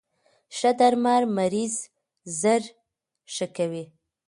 ښه 0.57 0.71
درمل 0.79 1.23
مریض 1.37 1.75
زر 2.39 2.61
ښه 3.33 3.45
کوی. 3.55 3.85